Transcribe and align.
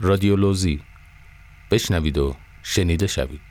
رادیولوژی. 0.00 0.80
بشنوید 1.70 2.18
و 2.18 2.36
شنیده 2.62 3.06
شوید. 3.06 3.47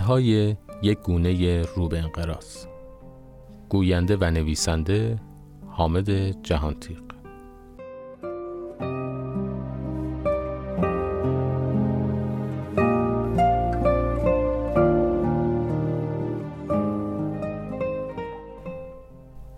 های 0.00 0.56
یک 0.82 0.98
گونه 0.98 1.62
رو 1.62 1.88
به 1.88 2.02
گوینده 3.68 4.16
و 4.16 4.24
نویسنده 4.24 5.20
حامد 5.66 6.42
جهانتیق 6.42 7.02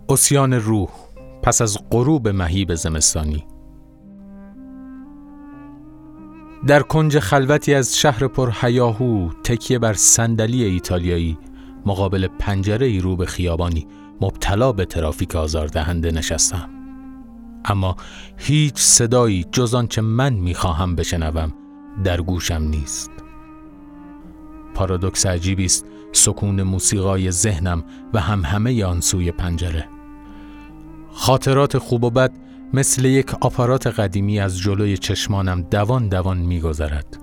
اسیان 0.09 0.53
روح 0.53 0.89
پس 1.43 1.61
از 1.61 1.77
غروب 1.91 2.27
مهیب 2.27 2.75
زمستانی. 2.75 3.54
در 6.67 6.81
کنج 6.81 7.19
خلوتی 7.19 7.73
از 7.73 7.97
شهر 7.97 8.27
پر 8.27 8.51
هیاهو 8.61 9.29
تکیه 9.43 9.79
بر 9.79 9.93
صندلی 9.93 10.63
ایتالیایی 10.63 11.37
مقابل 11.85 12.27
پنجره 12.27 12.85
ای 12.85 12.99
رو 12.99 13.15
به 13.15 13.25
خیابانی 13.25 13.87
مبتلا 14.21 14.71
به 14.71 14.85
ترافیک 14.85 15.35
آزاردهنده 15.35 16.11
نشستم. 16.11 16.69
اما 17.65 17.95
هیچ 18.37 18.75
صدایی 18.75 19.45
جز 19.51 19.73
آنچه 19.73 20.01
من 20.01 20.33
می‌خواهم 20.33 20.95
بشنوم 20.95 21.53
در 22.03 22.21
گوشم 22.21 22.61
نیست. 22.61 23.11
پارادوکس 24.73 25.25
عجیبی 25.25 25.65
است 25.65 25.85
سکون 26.11 26.63
موسیقای 26.63 27.31
ذهنم 27.31 27.83
و 28.13 28.19
هم 28.19 28.45
همه 28.45 28.85
آن 28.85 29.01
سوی 29.01 29.31
پنجره. 29.31 29.94
خاطرات 31.17 31.77
خوب 31.77 32.03
و 32.03 32.09
بد 32.09 32.31
مثل 32.73 33.05
یک 33.05 33.33
آپارات 33.41 33.87
قدیمی 33.87 34.39
از 34.39 34.59
جلوی 34.59 34.97
چشمانم 34.97 35.61
دوان 35.61 36.09
دوان 36.09 36.37
میگذرد. 36.37 37.17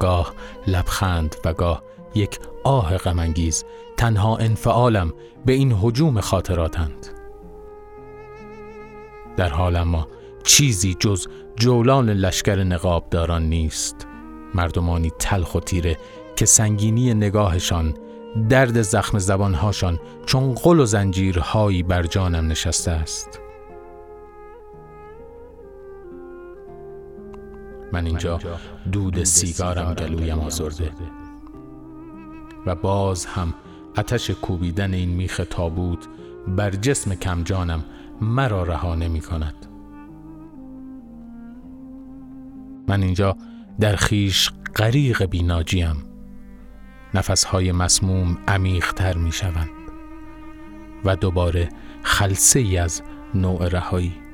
گاه 0.00 0.34
لبخند 0.66 1.36
و 1.44 1.52
گاه 1.52 1.82
یک 2.14 2.38
آه 2.64 2.96
غمانگیز 2.96 3.64
تنها 3.96 4.36
انفعالم 4.36 5.12
به 5.46 5.52
این 5.52 5.72
حجوم 5.72 6.20
خاطراتند. 6.20 7.06
در 9.36 9.48
حال 9.48 9.76
اما 9.76 10.08
چیزی 10.44 10.96
جز 11.00 11.26
جولان 11.56 12.10
لشکر 12.10 12.64
نقابداران 12.64 13.42
نیست. 13.42 14.06
مردمانی 14.54 15.12
تلخ 15.18 15.54
و 15.54 15.60
تیره 15.60 15.96
که 16.36 16.46
سنگینی 16.46 17.14
نگاهشان 17.14 17.94
درد 18.48 18.82
زخم 18.82 19.18
زبانهاشان 19.18 19.98
چون 20.26 20.54
قل 20.54 20.80
و 20.80 20.84
زنجیرهایی 20.84 21.82
بر 21.82 22.02
جانم 22.02 22.48
نشسته 22.48 22.90
است. 22.90 23.40
من 27.92 28.06
اینجا 28.06 28.38
دود 28.92 29.24
سیگارم 29.24 29.94
گلویم 29.94 30.38
آزرده 30.38 30.90
و 32.66 32.74
باز 32.74 33.26
هم 33.26 33.54
اتش 33.98 34.30
کوبیدن 34.30 34.94
این 34.94 35.08
میخ 35.08 35.40
تابوت 35.50 36.08
بر 36.48 36.70
جسم 36.70 37.14
کم 37.14 37.42
جانم 37.42 37.84
مرا 38.20 38.62
رها 38.62 38.94
نمی 38.94 39.20
کند. 39.20 39.66
من 42.88 43.02
اینجا 43.02 43.36
در 43.80 43.96
خیش 43.96 44.50
غریق 44.76 45.24
بیناجیم. 45.24 46.09
نفسهای 47.14 47.72
مسموم 47.72 48.38
عمیقتر 48.48 49.16
می 49.16 49.32
شوند 49.32 49.70
و 51.04 51.16
دوباره 51.16 51.68
خلصه 52.02 52.60
ای 52.60 52.78
از 52.78 53.02
نوع 53.34 53.68
رهایی 53.68 54.29